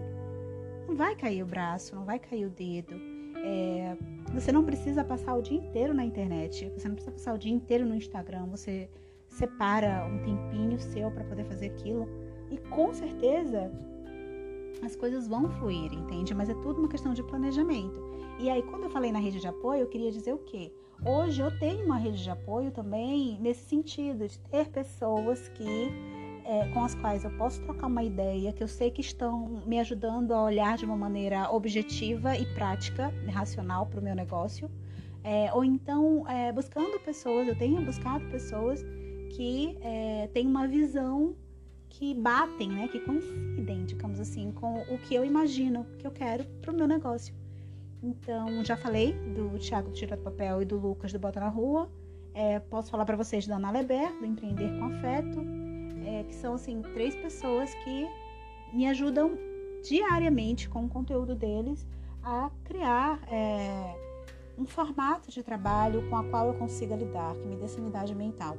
não 0.87 0.95
vai 0.95 1.15
cair 1.15 1.43
o 1.43 1.45
braço, 1.45 1.95
não 1.95 2.05
vai 2.05 2.19
cair 2.19 2.45
o 2.45 2.49
dedo. 2.49 2.95
É, 3.43 3.97
você 4.33 4.51
não 4.51 4.63
precisa 4.63 5.03
passar 5.03 5.35
o 5.35 5.41
dia 5.41 5.57
inteiro 5.57 5.93
na 5.93 6.05
internet, 6.05 6.69
você 6.69 6.87
não 6.87 6.95
precisa 6.95 7.11
passar 7.11 7.33
o 7.33 7.37
dia 7.37 7.51
inteiro 7.51 7.85
no 7.85 7.95
Instagram, 7.95 8.45
você 8.47 8.89
separa 9.27 10.05
um 10.05 10.19
tempinho 10.19 10.79
seu 10.79 11.09
para 11.09 11.23
poder 11.23 11.45
fazer 11.45 11.67
aquilo 11.67 12.07
e 12.49 12.57
com 12.57 12.93
certeza 12.93 13.71
as 14.81 14.95
coisas 14.95 15.27
vão 15.27 15.49
fluir, 15.49 15.93
entende? 15.93 16.33
Mas 16.33 16.49
é 16.49 16.53
tudo 16.55 16.79
uma 16.79 16.87
questão 16.87 17.13
de 17.13 17.23
planejamento. 17.23 18.01
E 18.39 18.49
aí, 18.49 18.63
quando 18.63 18.83
eu 18.83 18.89
falei 18.89 19.11
na 19.11 19.19
rede 19.19 19.39
de 19.39 19.47
apoio, 19.47 19.81
eu 19.81 19.87
queria 19.87 20.11
dizer 20.11 20.33
o 20.33 20.39
quê? 20.39 20.71
Hoje 21.05 21.41
eu 21.41 21.57
tenho 21.59 21.85
uma 21.85 21.97
rede 21.97 22.23
de 22.23 22.29
apoio 22.29 22.71
também 22.71 23.37
nesse 23.39 23.65
sentido, 23.65 24.27
de 24.27 24.37
ter 24.39 24.69
pessoas 24.69 25.49
que 25.49 25.89
é, 26.45 26.67
com 26.73 26.83
as 26.83 26.95
quais 26.95 27.23
eu 27.23 27.31
posso 27.31 27.61
trocar 27.61 27.87
uma 27.87 28.03
ideia, 28.03 28.51
que 28.51 28.63
eu 28.63 28.67
sei 28.67 28.91
que 28.91 29.01
estão 29.01 29.61
me 29.65 29.79
ajudando 29.79 30.31
a 30.31 30.43
olhar 30.43 30.77
de 30.77 30.85
uma 30.85 30.97
maneira 30.97 31.51
objetiva 31.51 32.35
e 32.35 32.45
prática, 32.53 33.13
racional 33.29 33.85
para 33.85 33.99
o 33.99 34.03
meu 34.03 34.15
negócio. 34.15 34.69
É, 35.23 35.53
ou 35.53 35.63
então 35.63 36.27
é, 36.27 36.51
buscando 36.51 36.99
pessoas, 36.99 37.47
eu 37.47 37.55
tenho 37.55 37.81
buscado 37.81 38.25
pessoas 38.29 38.83
que 39.29 39.77
é, 39.81 40.27
têm 40.33 40.47
uma 40.47 40.67
visão 40.67 41.35
que 41.91 42.13
batem, 42.13 42.69
né, 42.69 42.87
que 42.87 42.99
coincidem, 43.01 43.85
digamos 43.85 44.19
assim, 44.19 44.51
com 44.53 44.81
o 44.83 44.97
que 44.97 45.13
eu 45.13 45.25
imagino 45.25 45.85
que 45.99 46.07
eu 46.07 46.11
quero 46.11 46.45
para 46.61 46.71
o 46.71 46.75
meu 46.75 46.87
negócio. 46.87 47.35
Então, 48.01 48.63
já 48.63 48.77
falei 48.77 49.13
do 49.13 49.59
Thiago 49.59 49.89
do 49.89 49.93
Tira 49.93 50.15
do 50.15 50.23
Papel 50.23 50.61
e 50.61 50.65
do 50.65 50.79
Lucas 50.79 51.11
do 51.11 51.19
Bota 51.19 51.39
na 51.39 51.49
Rua. 51.49 51.91
É, 52.33 52.59
posso 52.59 52.89
falar 52.89 53.05
para 53.05 53.17
vocês 53.17 53.45
da 53.45 53.57
Ana 53.57 53.71
Leber, 53.71 54.09
do 54.19 54.25
Empreender 54.25 54.69
com 54.79 54.85
Afeto, 54.85 55.39
é, 56.05 56.23
que 56.23 56.33
são, 56.33 56.53
assim, 56.53 56.81
três 56.93 57.13
pessoas 57.15 57.73
que 57.83 58.07
me 58.73 58.87
ajudam 58.87 59.37
diariamente 59.83 60.69
com 60.69 60.85
o 60.85 60.89
conteúdo 60.89 61.35
deles 61.35 61.85
a 62.23 62.49
criar 62.63 63.21
é, 63.29 63.95
um 64.57 64.65
formato 64.65 65.29
de 65.29 65.43
trabalho 65.43 66.09
com 66.09 66.15
a 66.15 66.23
qual 66.23 66.47
eu 66.47 66.53
consiga 66.53 66.95
lidar, 66.95 67.35
que 67.35 67.45
me 67.45 67.57
dê 67.57 67.67
sanidade 67.67 68.15
mental. 68.15 68.57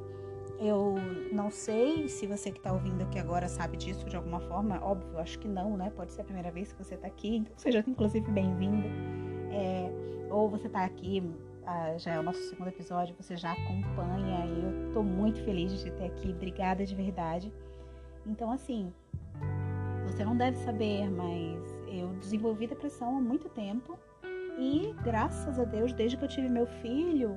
Eu 0.59 0.95
não 1.31 1.49
sei 1.49 2.07
se 2.07 2.25
você 2.25 2.51
que 2.51 2.59
está 2.59 2.71
ouvindo 2.71 3.03
aqui 3.03 3.19
agora 3.19 3.47
sabe 3.47 3.75
disso 3.75 4.05
de 4.05 4.15
alguma 4.15 4.39
forma. 4.39 4.79
Óbvio, 4.81 5.19
acho 5.19 5.39
que 5.39 5.47
não, 5.47 5.75
né? 5.75 5.91
Pode 5.95 6.13
ser 6.13 6.21
a 6.21 6.23
primeira 6.23 6.51
vez 6.51 6.71
que 6.71 6.83
você 6.83 6.95
está 6.95 7.07
aqui, 7.07 7.37
então 7.37 7.53
seja 7.57 7.83
inclusive 7.85 8.31
bem-vindo. 8.31 8.87
É, 9.51 9.91
ou 10.31 10.49
você 10.49 10.67
está 10.67 10.85
aqui, 10.85 11.21
ah, 11.65 11.97
já 11.97 12.13
é 12.13 12.19
o 12.19 12.23
nosso 12.23 12.41
segundo 12.49 12.67
episódio, 12.67 13.15
você 13.19 13.35
já 13.35 13.51
acompanha 13.51 14.45
e 14.45 14.63
eu 14.63 14.87
estou 14.87 15.03
muito 15.03 15.43
feliz 15.43 15.71
de 15.71 15.83
te 15.83 15.91
ter 15.91 16.05
aqui. 16.05 16.31
Obrigada 16.31 16.85
de 16.85 16.95
verdade. 16.95 17.53
Então, 18.25 18.51
assim, 18.51 18.93
você 20.05 20.23
não 20.23 20.35
deve 20.35 20.57
saber, 20.57 21.09
mas 21.09 21.59
eu 21.87 22.09
desenvolvi 22.19 22.67
depressão 22.67 23.17
há 23.17 23.21
muito 23.21 23.49
tempo 23.49 23.97
e, 24.57 24.93
graças 25.03 25.59
a 25.59 25.63
Deus, 25.63 25.93
desde 25.93 26.17
que 26.17 26.23
eu 26.23 26.29
tive 26.29 26.47
meu 26.47 26.65
filho, 26.65 27.35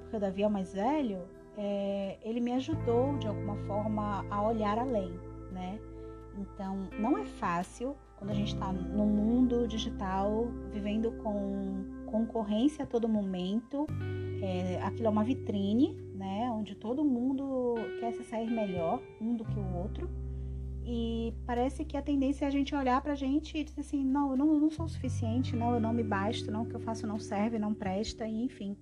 porque 0.00 0.16
o 0.16 0.20
Davi 0.20 0.42
é 0.42 0.46
o 0.46 0.50
mais 0.50 0.72
velho, 0.74 1.20
é, 1.58 2.18
ele 2.22 2.40
me 2.40 2.52
ajudou 2.52 3.18
de 3.18 3.26
alguma 3.26 3.56
forma 3.66 4.24
a 4.30 4.42
olhar 4.42 4.78
além, 4.78 5.10
né? 5.50 5.80
Então, 6.38 6.88
não 7.00 7.18
é 7.18 7.26
fácil 7.26 7.96
quando 8.16 8.30
a 8.30 8.34
gente 8.34 8.54
está 8.54 8.72
no 8.72 9.04
mundo 9.04 9.66
digital, 9.66 10.46
vivendo 10.72 11.10
com 11.22 11.84
concorrência 12.06 12.84
a 12.84 12.86
todo 12.86 13.08
momento. 13.08 13.86
É, 14.40 14.80
aquilo 14.82 15.08
é 15.08 15.10
uma 15.10 15.24
vitrine, 15.24 15.94
né? 16.14 16.48
Onde 16.52 16.76
todo 16.76 17.04
mundo 17.04 17.74
quer 17.98 18.12
se 18.12 18.22
sair 18.22 18.48
melhor, 18.48 19.02
um 19.20 19.34
do 19.34 19.44
que 19.44 19.58
o 19.58 19.76
outro. 19.76 20.08
E 20.84 21.34
parece 21.44 21.84
que 21.84 21.96
a 21.96 22.02
tendência 22.02 22.44
é 22.44 22.48
a 22.48 22.50
gente 22.50 22.74
olhar 22.74 23.00
pra 23.02 23.14
gente 23.14 23.58
e 23.58 23.64
dizer 23.64 23.80
assim: 23.80 24.04
não, 24.04 24.30
eu 24.30 24.36
não, 24.36 24.52
eu 24.54 24.60
não 24.60 24.70
sou 24.70 24.86
o 24.86 24.88
suficiente, 24.88 25.56
não, 25.56 25.74
eu 25.74 25.80
não 25.80 25.92
me 25.92 26.04
basto, 26.04 26.50
não, 26.50 26.62
o 26.62 26.66
que 26.66 26.74
eu 26.74 26.80
faço 26.80 27.06
não 27.06 27.18
serve, 27.18 27.58
não 27.58 27.74
presta, 27.74 28.26
e 28.26 28.44
enfim. 28.44 28.76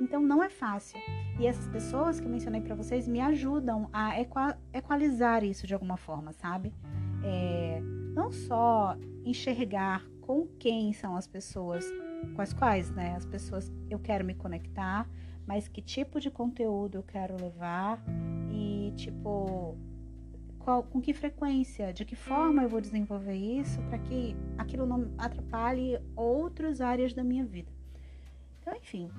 Então 0.00 0.22
não 0.22 0.42
é 0.42 0.48
fácil. 0.48 0.98
E 1.38 1.46
essas 1.46 1.68
pessoas 1.68 2.20
que 2.20 2.26
eu 2.26 2.30
mencionei 2.30 2.60
para 2.60 2.74
vocês 2.74 3.06
me 3.06 3.20
ajudam 3.20 3.88
a 3.92 4.14
equalizar 4.72 5.44
isso 5.44 5.66
de 5.66 5.74
alguma 5.74 5.96
forma, 5.96 6.32
sabe? 6.32 6.72
É, 7.22 7.80
não 8.14 8.30
só 8.30 8.96
enxergar 9.24 10.04
com 10.20 10.46
quem 10.58 10.92
são 10.92 11.16
as 11.16 11.26
pessoas 11.26 11.84
com 12.34 12.42
as 12.42 12.52
quais, 12.52 12.90
né, 12.90 13.14
as 13.16 13.24
pessoas 13.24 13.72
eu 13.88 13.98
quero 13.98 14.24
me 14.24 14.34
conectar, 14.34 15.08
mas 15.46 15.68
que 15.68 15.80
tipo 15.80 16.20
de 16.20 16.30
conteúdo 16.30 16.98
eu 16.98 17.02
quero 17.02 17.36
levar 17.40 18.02
e 18.50 18.92
tipo 18.96 19.76
qual, 20.58 20.82
com 20.82 21.00
que 21.00 21.14
frequência, 21.14 21.92
de 21.92 22.04
que 22.04 22.16
forma 22.16 22.62
eu 22.62 22.68
vou 22.68 22.80
desenvolver 22.80 23.34
isso 23.34 23.80
para 23.82 23.98
que 23.98 24.36
aquilo 24.58 24.84
não 24.84 25.10
atrapalhe 25.16 25.98
outras 26.14 26.80
áreas 26.80 27.14
da 27.14 27.24
minha 27.24 27.44
vida. 27.44 27.72
Então, 28.60 28.76
enfim, 28.76 29.10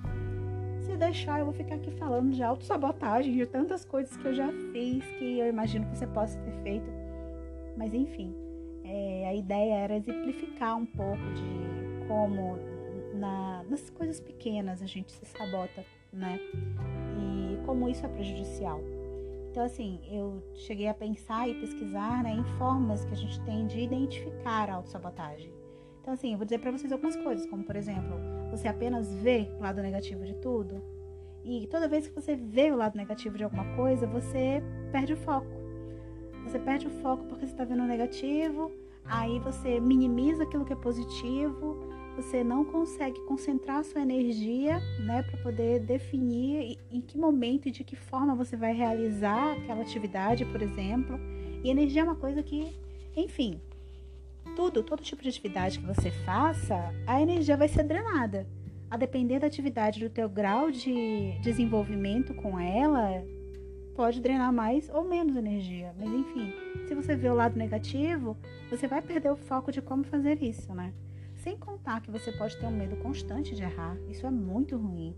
deixar, 0.99 1.39
eu 1.39 1.45
vou 1.45 1.53
ficar 1.53 1.75
aqui 1.75 1.89
falando 1.91 2.31
de 2.31 2.43
autossabotagem, 2.43 3.33
de 3.33 3.45
tantas 3.45 3.83
coisas 3.85 4.15
que 4.17 4.25
eu 4.27 4.33
já 4.33 4.51
fiz, 4.71 5.03
que 5.17 5.39
eu 5.39 5.47
imagino 5.47 5.85
que 5.87 5.97
você 5.97 6.05
possa 6.05 6.37
ter 6.39 6.51
feito. 6.61 6.91
Mas 7.77 7.93
enfim, 7.93 8.35
é, 8.83 9.27
a 9.27 9.33
ideia 9.33 9.75
era 9.75 9.95
exemplificar 9.95 10.77
um 10.77 10.85
pouco 10.85 11.23
de 11.33 12.07
como 12.07 12.57
na, 13.13 13.63
nas 13.69 13.89
coisas 13.89 14.19
pequenas 14.19 14.81
a 14.81 14.85
gente 14.85 15.11
se 15.11 15.25
sabota, 15.25 15.83
né? 16.11 16.39
E 17.17 17.65
como 17.65 17.89
isso 17.89 18.05
é 18.05 18.09
prejudicial. 18.09 18.81
Então, 19.51 19.63
assim, 19.63 19.99
eu 20.11 20.43
cheguei 20.53 20.87
a 20.87 20.93
pensar 20.93 21.49
e 21.49 21.55
pesquisar 21.55 22.23
né, 22.23 22.31
em 22.31 22.43
formas 22.57 23.03
que 23.05 23.13
a 23.13 23.17
gente 23.17 23.41
tem 23.41 23.65
de 23.65 23.79
identificar 23.79 24.69
a 24.69 24.75
autossabotagem. 24.75 25.51
Então, 26.01 26.13
assim, 26.13 26.31
eu 26.31 26.37
vou 26.37 26.45
dizer 26.45 26.59
para 26.59 26.71
vocês 26.71 26.91
algumas 26.91 27.15
coisas, 27.15 27.45
como 27.47 27.63
por 27.63 27.75
exemplo, 27.75 28.15
você 28.59 28.67
apenas 28.67 29.13
vê 29.15 29.47
o 29.57 29.61
lado 29.61 29.81
negativo 29.81 30.25
de 30.25 30.33
tudo. 30.35 30.81
E 31.45 31.65
toda 31.67 31.87
vez 31.87 32.07
que 32.07 32.13
você 32.13 32.35
vê 32.35 32.69
o 32.71 32.75
lado 32.75 32.97
negativo 32.97 33.37
de 33.37 33.43
alguma 33.45 33.63
coisa, 33.75 34.05
você 34.05 34.61
perde 34.91 35.13
o 35.13 35.17
foco. 35.17 35.47
Você 36.43 36.59
perde 36.59 36.87
o 36.87 36.89
foco 36.89 37.23
porque 37.23 37.45
você 37.45 37.53
está 37.53 37.63
vendo 37.63 37.83
o 37.83 37.87
negativo, 37.87 38.71
aí 39.05 39.39
você 39.39 39.79
minimiza 39.79 40.43
aquilo 40.43 40.65
que 40.65 40.73
é 40.73 40.75
positivo, 40.75 41.77
você 42.17 42.43
não 42.43 42.65
consegue 42.65 43.19
concentrar 43.21 43.83
sua 43.85 44.01
energia, 44.01 44.79
né, 45.05 45.23
para 45.23 45.41
poder 45.41 45.79
definir 45.79 46.77
em 46.91 46.99
que 46.99 47.17
momento 47.17 47.67
e 47.67 47.71
de 47.71 47.83
que 47.83 47.95
forma 47.95 48.35
você 48.35 48.57
vai 48.57 48.73
realizar 48.73 49.53
aquela 49.53 49.81
atividade, 49.81 50.43
por 50.45 50.61
exemplo. 50.61 51.17
E 51.63 51.69
energia 51.69 52.01
é 52.01 52.03
uma 52.03 52.15
coisa 52.15 52.43
que, 52.43 52.75
enfim, 53.15 53.61
tudo, 54.59 54.83
todo 54.83 55.01
tipo 55.01 55.23
de 55.23 55.29
atividade 55.29 55.79
que 55.79 55.85
você 55.85 56.11
faça, 56.11 56.93
a 57.07 57.21
energia 57.21 57.55
vai 57.55 57.69
ser 57.69 57.81
drenada. 57.81 58.45
A 58.91 58.97
depender 58.97 59.39
da 59.39 59.47
atividade, 59.47 60.01
do 60.01 60.09
teu 60.09 60.27
grau 60.27 60.69
de 60.69 61.39
desenvolvimento 61.41 62.33
com 62.33 62.59
ela, 62.59 63.23
pode 63.95 64.19
drenar 64.19 64.51
mais 64.51 64.89
ou 64.89 65.05
menos 65.05 65.37
energia. 65.37 65.95
Mas 65.97 66.09
enfim, 66.09 66.53
se 66.89 66.93
você 66.93 67.15
vê 67.15 67.29
o 67.29 67.33
lado 67.33 67.57
negativo, 67.57 68.35
você 68.69 68.85
vai 68.85 69.01
perder 69.01 69.31
o 69.31 69.37
foco 69.37 69.71
de 69.71 69.81
como 69.81 70.03
fazer 70.03 70.43
isso, 70.43 70.73
né? 70.73 70.93
Sem 71.37 71.55
contar 71.55 72.01
que 72.01 72.11
você 72.11 72.29
pode 72.29 72.57
ter 72.57 72.65
um 72.65 72.77
medo 72.77 72.97
constante 72.97 73.55
de 73.55 73.63
errar. 73.63 73.95
Isso 74.09 74.27
é 74.27 74.31
muito 74.31 74.75
ruim. 74.75 75.15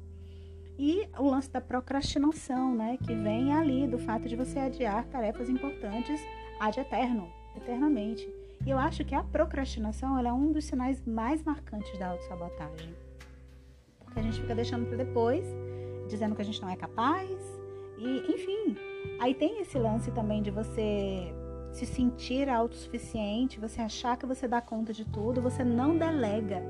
E 0.77 1.09
o 1.17 1.27
lance 1.27 1.49
da 1.49 1.59
procrastinação, 1.59 2.75
né? 2.75 2.95
Que 3.03 3.15
vem 3.15 3.51
ali 3.51 3.87
do 3.87 3.97
fato 3.97 4.29
de 4.29 4.35
você 4.35 4.59
adiar 4.59 5.03
tarefas 5.05 5.49
importantes 5.49 6.21
ad 6.59 6.79
eterno, 6.79 7.27
eternamente. 7.57 8.29
E 8.65 8.69
eu 8.69 8.77
acho 8.77 9.03
que 9.03 9.15
a 9.15 9.23
procrastinação 9.23 10.17
é 10.19 10.31
um 10.31 10.51
dos 10.51 10.65
sinais 10.65 11.01
mais 11.05 11.43
marcantes 11.43 11.97
da 11.97 12.09
autossabotagem. 12.09 12.95
Porque 13.99 14.19
a 14.19 14.23
gente 14.23 14.39
fica 14.39 14.53
deixando 14.53 14.85
para 14.85 14.97
depois, 14.97 15.43
dizendo 16.07 16.35
que 16.35 16.41
a 16.41 16.45
gente 16.45 16.61
não 16.61 16.69
é 16.69 16.75
capaz. 16.75 17.39
E, 17.97 18.31
enfim, 18.31 18.77
aí 19.19 19.33
tem 19.33 19.61
esse 19.61 19.79
lance 19.79 20.11
também 20.11 20.43
de 20.43 20.51
você 20.51 21.33
se 21.71 21.85
sentir 21.85 22.49
autossuficiente, 22.49 23.59
você 23.59 23.81
achar 23.81 24.17
que 24.17 24.25
você 24.25 24.47
dá 24.47 24.61
conta 24.61 24.93
de 24.93 25.05
tudo, 25.05 25.41
você 25.41 25.63
não 25.63 25.97
delega. 25.97 26.61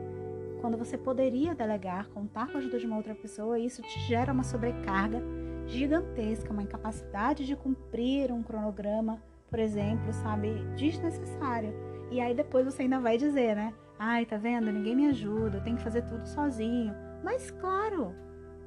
Quando 0.61 0.77
você 0.77 0.97
poderia 0.97 1.55
delegar, 1.55 2.07
contar 2.09 2.47
com 2.47 2.57
a 2.57 2.59
ajuda 2.59 2.79
de 2.79 2.85
uma 2.85 2.97
outra 2.97 3.15
pessoa, 3.15 3.59
isso 3.59 3.81
te 3.81 3.99
gera 4.01 4.31
uma 4.31 4.43
sobrecarga 4.43 5.21
gigantesca, 5.67 6.53
uma 6.53 6.63
incapacidade 6.63 7.45
de 7.45 7.55
cumprir 7.55 8.31
um 8.31 8.43
cronograma 8.43 9.21
por 9.51 9.59
exemplo, 9.59 10.13
sabe, 10.13 10.63
desnecessário. 10.77 11.73
E 12.09 12.21
aí 12.21 12.33
depois 12.33 12.65
você 12.65 12.83
ainda 12.83 13.01
vai 13.01 13.17
dizer, 13.17 13.53
né? 13.53 13.73
Ai, 13.99 14.25
tá 14.25 14.37
vendo? 14.37 14.71
Ninguém 14.71 14.95
me 14.95 15.07
ajuda, 15.07 15.57
eu 15.57 15.63
tenho 15.63 15.75
que 15.75 15.83
fazer 15.83 16.03
tudo 16.03 16.25
sozinho. 16.25 16.95
Mas 17.21 17.51
claro, 17.51 18.15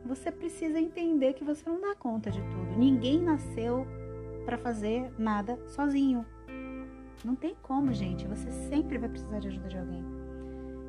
você 0.05 0.31
precisa 0.31 0.79
entender 0.79 1.33
que 1.33 1.43
você 1.43 1.69
não 1.69 1.81
dá 1.81 1.95
conta 1.95 2.31
de 2.31 2.41
tudo. 2.43 2.79
Ninguém 2.79 3.21
nasceu 3.21 3.87
para 4.45 4.59
fazer 4.59 5.11
nada 5.19 5.59
sozinho. 5.67 6.25
Não 7.25 7.35
tem 7.35 7.57
como, 7.63 7.91
gente. 7.95 8.27
Você 8.27 8.53
sempre 8.53 8.99
vai 8.99 9.09
precisar 9.09 9.39
de 9.39 9.49
ajuda 9.49 9.69
de 9.69 9.79
alguém. 9.79 10.05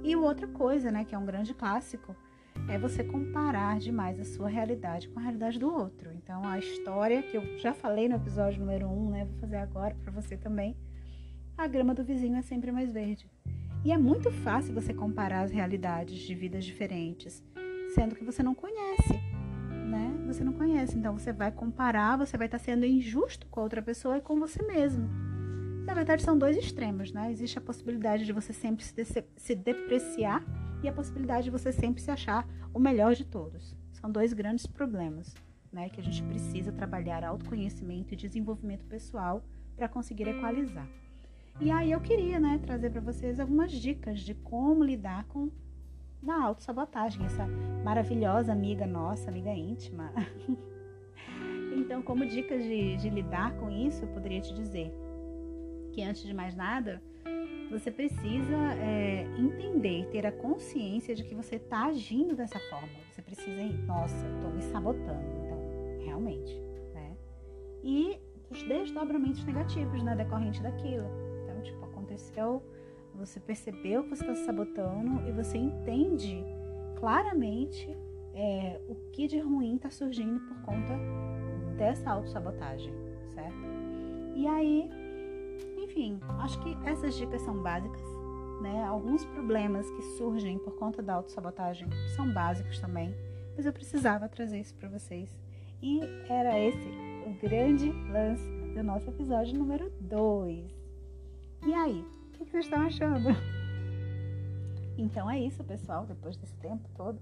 E 0.03 0.15
outra 0.15 0.45
coisa, 0.45 0.91
né, 0.91 1.05
que 1.05 1.15
é 1.15 1.17
um 1.17 1.25
grande 1.25 1.53
clássico, 1.53 2.13
é 2.67 2.77
você 2.77 3.03
comparar 3.03 3.79
demais 3.79 4.19
a 4.19 4.25
sua 4.25 4.49
realidade 4.49 5.07
com 5.09 5.19
a 5.19 5.21
realidade 5.21 5.59
do 5.59 5.71
outro. 5.71 6.11
Então, 6.13 6.43
a 6.45 6.57
história 6.57 7.21
que 7.21 7.37
eu 7.37 7.57
já 7.59 7.73
falei 7.73 8.09
no 8.09 8.15
episódio 8.15 8.59
número 8.59 8.87
1, 8.87 8.91
um, 8.91 9.09
né, 9.11 9.25
vou 9.25 9.39
fazer 9.39 9.57
agora 9.57 9.95
para 9.95 10.11
você 10.11 10.35
também. 10.35 10.75
A 11.57 11.67
grama 11.67 11.93
do 11.93 12.03
vizinho 12.03 12.35
é 12.35 12.41
sempre 12.41 12.71
mais 12.71 12.91
verde. 12.91 13.29
E 13.83 13.91
é 13.91 13.97
muito 13.97 14.31
fácil 14.31 14.73
você 14.73 14.93
comparar 14.93 15.41
as 15.41 15.51
realidades 15.51 16.17
de 16.19 16.33
vidas 16.33 16.65
diferentes, 16.65 17.43
sendo 17.93 18.15
que 18.15 18.23
você 18.23 18.41
não 18.41 18.55
conhece, 18.55 19.13
né? 19.87 20.11
Você 20.25 20.43
não 20.43 20.53
conhece, 20.53 20.97
então 20.97 21.15
você 21.15 21.31
vai 21.31 21.51
comparar, 21.51 22.17
você 22.17 22.35
vai 22.35 22.47
estar 22.47 22.57
sendo 22.57 22.83
injusto 22.83 23.45
com 23.47 23.59
a 23.59 23.63
outra 23.63 23.83
pessoa 23.83 24.17
e 24.17 24.21
com 24.21 24.39
você 24.39 24.61
mesmo. 24.63 25.07
Na 25.85 25.93
verdade, 25.93 26.23
são 26.23 26.35
dois 26.35 26.57
extremos, 26.57 27.11
né? 27.11 27.31
Existe 27.31 27.59
a 27.59 27.61
possibilidade 27.61 28.25
de 28.25 28.33
você 28.33 28.51
sempre 28.51 28.83
se, 28.83 29.23
se 29.37 29.55
depreciar 29.55 30.43
e 30.83 30.87
a 30.87 30.93
possibilidade 30.93 31.45
de 31.45 31.51
você 31.51 31.71
sempre 31.71 32.01
se 32.01 32.11
achar 32.11 32.47
o 32.73 32.79
melhor 32.79 33.15
de 33.15 33.25
todos. 33.25 33.75
São 33.93 34.11
dois 34.11 34.33
grandes 34.33 34.67
problemas, 34.67 35.33
né? 35.71 35.89
Que 35.89 35.99
a 35.99 36.03
gente 36.03 36.23
precisa 36.23 36.71
trabalhar 36.71 37.23
autoconhecimento 37.23 38.13
e 38.13 38.17
desenvolvimento 38.17 38.85
pessoal 38.85 39.43
para 39.75 39.89
conseguir 39.89 40.27
equalizar. 40.27 40.87
E 41.59 41.71
aí 41.71 41.91
eu 41.91 42.01
queria, 42.01 42.39
né, 42.39 42.59
trazer 42.61 42.89
para 42.89 42.99
vocês 42.99 43.39
algumas 43.39 43.71
dicas 43.71 44.19
de 44.19 44.33
como 44.33 44.83
lidar 44.83 45.23
com 45.25 45.49
a 46.27 46.43
autossabotagem, 46.43 47.25
essa 47.25 47.47
maravilhosa 47.83 48.51
amiga 48.51 48.85
nossa, 48.85 49.29
amiga 49.29 49.51
íntima. 49.51 50.11
então, 51.77 52.01
como 52.01 52.25
dicas 52.25 52.63
de, 52.63 52.97
de 52.97 53.09
lidar 53.09 53.55
com 53.57 53.69
isso, 53.69 54.03
eu 54.03 54.09
poderia 54.09 54.41
te 54.41 54.53
dizer 54.53 54.91
que 55.93 56.01
antes 56.03 56.23
de 56.23 56.33
mais 56.33 56.55
nada, 56.55 57.01
você 57.69 57.91
precisa 57.91 58.57
é, 58.79 59.23
entender, 59.37 60.07
ter 60.11 60.25
a 60.25 60.31
consciência 60.31 61.15
de 61.15 61.23
que 61.23 61.35
você 61.35 61.55
está 61.55 61.85
agindo 61.85 62.35
dessa 62.35 62.59
forma. 62.69 62.89
Você 63.11 63.21
precisa 63.21 63.61
ir, 63.61 63.77
nossa, 63.85 64.27
estou 64.35 64.51
me 64.51 64.61
sabotando, 64.61 65.25
então, 65.43 66.05
realmente, 66.05 66.53
né? 66.93 67.15
E 67.83 68.19
os 68.49 68.63
desdobramentos 68.63 69.43
negativos, 69.43 70.03
né, 70.03 70.15
decorrente 70.15 70.61
daquilo 70.61 71.25
aconteceu, 72.15 72.63
você 73.13 73.39
percebeu 73.39 74.03
que 74.03 74.09
você 74.09 74.23
está 74.23 74.35
se 74.35 74.45
sabotando 74.45 75.27
e 75.27 75.31
você 75.31 75.57
entende 75.57 76.43
claramente 76.99 77.89
é, 78.33 78.79
o 78.87 78.95
que 79.11 79.27
de 79.27 79.39
ruim 79.39 79.75
está 79.75 79.89
surgindo 79.89 80.39
por 80.41 80.61
conta 80.61 80.93
dessa 81.77 82.11
autossabotagem, 82.11 82.93
certo? 83.29 83.57
E 84.35 84.47
aí, 84.47 84.89
enfim, 85.95 86.19
acho 86.39 86.59
que 86.59 86.77
essas 86.85 87.15
dicas 87.15 87.41
são 87.41 87.63
básicas, 87.63 88.01
né? 88.61 88.83
Alguns 88.83 89.25
problemas 89.25 89.89
que 89.91 90.01
surgem 90.17 90.59
por 90.59 90.75
conta 90.75 91.01
da 91.01 91.13
autossabotagem 91.13 91.87
são 92.15 92.29
básicos 92.33 92.79
também, 92.81 93.15
mas 93.55 93.65
eu 93.65 93.71
precisava 93.71 94.27
trazer 94.27 94.59
isso 94.59 94.75
para 94.75 94.89
vocês. 94.89 95.39
E 95.81 96.01
era 96.27 96.59
esse 96.59 96.89
o 97.25 97.33
grande 97.41 97.91
lance 98.11 98.43
do 98.73 98.83
nosso 98.83 99.09
episódio 99.09 99.57
número 99.57 99.89
2. 100.01 100.69
E 101.65 101.73
aí, 101.73 102.01
o 102.01 102.31
que, 102.33 102.43
vocês 102.43 102.65
estão 102.65 102.81
achando? 102.81 103.29
Então 104.97 105.29
é 105.29 105.37
isso, 105.37 105.61
pessoal. 105.61 106.05
Depois 106.05 106.37
desse 106.37 106.55
tempo 106.55 106.87
todo, 106.95 107.19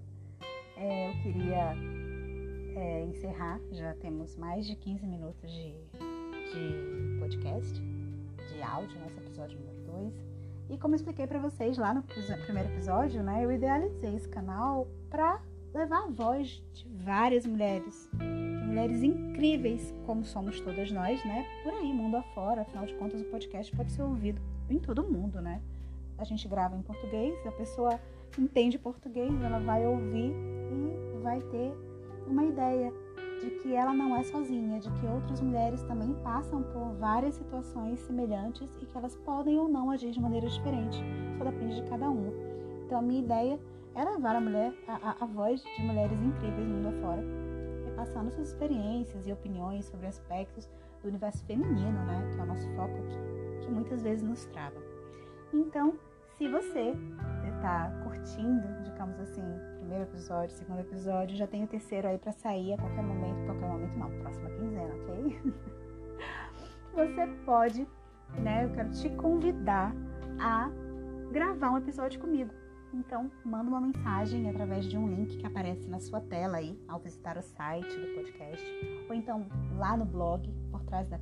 é, 0.77 1.10
eu 1.10 1.24
queria 1.24 1.74
é, 2.75 3.03
encerrar. 3.06 3.60
Já 3.72 3.96
temos 3.96 4.36
mais 4.36 4.68
de 4.68 4.75
15 4.75 5.08
minutos 5.08 5.51
de, 5.51 5.74
de 6.53 7.20
podcast, 7.20 7.82
áudio, 8.63 9.00
nosso 9.00 9.20
episódio 9.20 9.60
número 9.60 9.79
2. 9.86 10.13
E 10.70 10.77
como 10.77 10.96
expliquei 10.96 11.27
para 11.27 11.39
vocês 11.39 11.77
lá 11.77 11.93
no 11.93 12.01
primeiro 12.03 12.70
episódio, 12.70 13.22
né, 13.22 13.43
eu 13.43 13.51
idealizei 13.51 14.15
esse 14.15 14.27
canal 14.27 14.88
para 15.10 15.39
levar 15.74 16.03
a 16.03 16.08
voz 16.08 16.63
de 16.74 16.88
várias 17.03 17.46
mulheres, 17.46 18.10
de 18.13 18.65
mulheres 18.65 19.03
incríveis, 19.03 19.93
como 20.05 20.24
somos 20.24 20.60
todas 20.62 20.91
nós, 20.91 21.24
né? 21.25 21.46
Por 21.63 21.74
aí, 21.74 21.91
mundo 21.91 22.17
afora. 22.17 22.62
Afinal 22.62 22.86
de 22.86 22.93
contas, 22.96 23.22
o 23.22 23.25
podcast 23.25 23.75
pode 23.75 23.91
ser 23.91 24.03
ouvido 24.03 24.41
em 24.70 24.79
todo 24.79 25.03
mundo, 25.03 25.41
né? 25.41 25.62
A 26.17 26.24
gente 26.24 26.47
grava 26.47 26.76
em 26.76 26.82
português, 26.82 27.36
a 27.45 27.52
pessoa 27.52 27.99
entende 28.38 28.78
português, 28.78 29.34
ela 29.41 29.60
vai 29.60 29.86
ouvir 29.86 30.32
e 30.32 31.21
vai 31.21 31.41
ter 31.41 31.73
uma 32.28 32.45
ideia 32.45 32.91
de 32.91 33.03
que 33.63 33.73
ela 33.73 33.93
não 33.93 34.13
é 34.17 34.23
sozinha, 34.23 34.78
de 34.78 34.91
que 34.91 35.08
outras 35.08 35.39
mulheres 35.39 35.82
também 35.84 36.13
passam 36.21 36.62
por 36.62 36.91
várias 36.99 37.36
situações 37.36 37.97
semelhantes 38.02 38.69
e 38.82 38.86
que 38.86 38.97
elas 38.97 39.15
podem 39.15 39.58
ou 39.58 39.69
não 39.69 39.89
agir 39.89 40.12
de 40.12 40.19
maneira 40.19 40.47
diferente. 40.47 41.02
Só 41.38 41.45
depende 41.45 41.82
de 41.82 41.89
cada 41.89 42.10
uma. 42.10 42.30
Então, 42.86 42.99
a 42.99 43.02
minha 43.02 43.21
ideia 43.21 43.58
é 43.95 44.04
levar 44.04 44.36
a 44.36 44.41
mulher, 44.41 44.73
a, 44.86 45.15
a 45.23 45.26
voz 45.26 45.63
de 45.63 45.82
mulheres 45.82 46.21
incríveis 46.21 46.67
mundo 46.67 46.89
afora, 46.89 47.23
repassando 47.86 48.32
suas 48.32 48.49
experiências 48.49 49.26
e 49.26 49.32
opiniões 49.32 49.86
sobre 49.86 50.08
aspectos 50.08 50.69
do 51.02 51.08
universo 51.08 51.45
feminino, 51.45 52.06
né, 52.06 52.32
que 52.34 52.39
é 52.41 52.43
o 52.43 52.45
nosso 52.45 52.67
foco 52.76 52.97
aqui, 52.97 53.65
que 53.65 53.71
muitas 53.71 54.04
vezes 54.04 54.23
nos 54.23 54.45
trava. 54.47 54.76
Então, 55.54 55.93
se 56.38 56.49
você 56.49 56.93
está 57.63 57.89
curtindo, 58.04 58.67
digamos 58.84 59.17
assim, 59.21 59.41
primeiro 59.78 60.04
episódio, 60.04 60.54
segundo 60.54 60.82
episódio, 60.82 61.38
já 61.38 61.47
tem 61.47 61.63
o 61.63 61.67
terceiro 61.67 62.10
aí 62.10 62.17
para 62.17 62.34
sair 62.34 62.73
a 62.73 62.78
qualquer 62.78 63.04
momento, 63.04 63.45
qualquer 63.45 63.67
momento 63.69 63.97
não, 63.97 64.12
próxima 64.19 64.49
quinzena, 64.49 64.93
ok? 64.95 65.41
você 66.93 67.28
pode, 67.45 67.88
né, 68.39 68.65
eu 68.65 68.71
quero 68.71 68.89
te 68.91 69.10
convidar 69.12 69.93
a 70.39 70.69
gravar 71.32 71.71
um 71.71 71.78
episódio 71.78 72.19
comigo 72.19 72.54
então, 72.93 73.32
manda 73.43 73.69
uma 73.69 73.82
mensagem 73.82 74.47
através 74.47 74.86
de 74.86 74.95
um 74.97 75.08
link 75.08 75.38
que 75.38 75.47
aparece 75.47 75.88
na 75.88 75.99
sua 75.99 76.21
tela 76.21 76.58
aí 76.58 76.80
ao 76.88 76.99
visitar 76.99 77.38
o 77.38 77.41
site 77.41 77.89
do 77.89 78.13
podcast, 78.13 78.63
ou 79.10 79.15
então 79.15 79.47
lá 79.76 79.97
no 79.97 80.06
blog, 80.06 80.47
por 80.69 80.84
trás 80.84 81.10
da. 81.10 81.19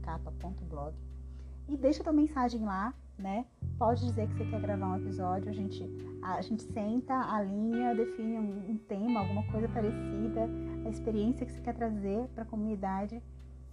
E 1.70 1.78
deixa 1.78 2.04
tua 2.04 2.12
mensagem 2.12 2.66
lá, 2.66 2.94
né? 3.18 3.46
Pode 3.78 4.06
dizer 4.06 4.28
que 4.28 4.36
você 4.36 4.46
quer 4.46 4.62
gravar 4.62 4.88
um 4.88 4.96
episódio, 4.98 5.50
a 5.50 5.54
gente, 5.54 5.84
a, 6.22 6.42
gente 6.42 6.64
senta, 6.64 7.14
alinha, 7.14 7.96
define 7.96 8.38
um, 8.38 8.72
um 8.72 8.78
tema, 8.78 9.22
alguma 9.22 9.44
coisa 9.52 9.68
parecida, 9.70 10.48
a 10.86 10.90
experiência 10.90 11.46
que 11.46 11.52
você 11.52 11.62
quer 11.62 11.74
trazer 11.74 12.28
para 12.30 12.44
a 12.44 12.46
comunidade. 12.46 13.22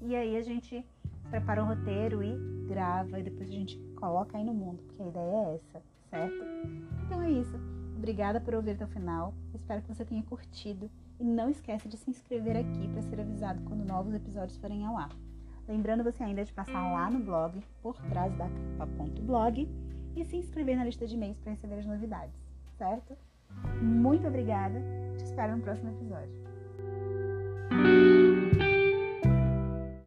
E 0.00 0.14
aí 0.14 0.36
a 0.36 0.42
gente 0.42 0.84
prepara 1.30 1.62
um 1.62 1.66
roteiro 1.66 2.22
e 2.22 2.36
grava, 2.66 3.18
e 3.18 3.22
depois 3.22 3.48
a 3.48 3.52
gente 3.52 3.78
coloca 3.96 4.38
aí 4.38 4.44
no 4.44 4.54
mundo, 4.54 4.82
porque 4.86 5.02
a 5.02 5.06
ideia 5.06 5.30
é 5.30 5.54
essa, 5.54 5.82
certo? 6.10 6.44
Então 7.04 7.22
é 7.22 7.30
isso. 7.30 7.56
Obrigada 7.96 8.40
por 8.40 8.54
ouvir 8.54 8.72
até 8.72 8.84
o 8.84 8.88
final. 8.88 9.34
Espero 9.52 9.82
que 9.82 9.88
você 9.88 10.04
tenha 10.04 10.22
curtido 10.22 10.88
e 11.18 11.24
não 11.24 11.50
esquece 11.50 11.88
de 11.88 11.96
se 11.96 12.08
inscrever 12.08 12.56
aqui 12.56 12.88
para 12.88 13.02
ser 13.02 13.20
avisado 13.20 13.60
quando 13.64 13.84
novos 13.84 14.14
episódios 14.14 14.56
forem 14.58 14.86
ao 14.86 14.96
ar. 14.96 15.10
Lembrando 15.68 16.02
você 16.02 16.24
ainda 16.24 16.44
de 16.44 16.52
passar 16.52 16.90
lá 16.92 17.10
no 17.10 17.20
blog 17.20 17.62
por 17.82 17.94
trás 18.08 18.34
da 18.38 18.48
capa.blog 18.78 19.68
e 20.16 20.24
se 20.24 20.36
inscrever 20.36 20.76
na 20.76 20.84
lista 20.84 21.06
de 21.06 21.14
e-mails 21.14 21.38
para 21.38 21.52
receber 21.52 21.78
as 21.78 21.86
novidades, 21.86 22.34
certo? 22.78 23.14
Muito 23.82 24.26
obrigada. 24.26 24.80
Te 25.18 25.24
espero 25.24 25.56
no 25.56 25.62
próximo 25.62 25.90
episódio. 25.90 26.47